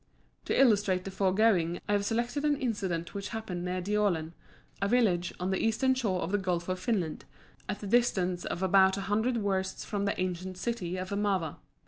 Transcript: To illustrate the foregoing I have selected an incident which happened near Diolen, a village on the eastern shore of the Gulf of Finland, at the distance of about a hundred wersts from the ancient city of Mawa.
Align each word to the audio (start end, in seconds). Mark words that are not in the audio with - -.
To 0.45 0.59
illustrate 0.59 1.03
the 1.05 1.11
foregoing 1.11 1.79
I 1.87 1.91
have 1.91 2.05
selected 2.05 2.43
an 2.43 2.57
incident 2.59 3.13
which 3.13 3.27
happened 3.29 3.63
near 3.63 3.81
Diolen, 3.81 4.33
a 4.81 4.87
village 4.87 5.31
on 5.39 5.51
the 5.51 5.63
eastern 5.63 5.93
shore 5.93 6.21
of 6.23 6.31
the 6.31 6.39
Gulf 6.39 6.67
of 6.69 6.79
Finland, 6.79 7.25
at 7.69 7.81
the 7.81 7.87
distance 7.87 8.43
of 8.43 8.63
about 8.63 8.97
a 8.97 9.01
hundred 9.01 9.37
wersts 9.37 9.85
from 9.85 10.05
the 10.05 10.19
ancient 10.19 10.57
city 10.57 10.97
of 10.97 11.11
Mawa. 11.11 11.57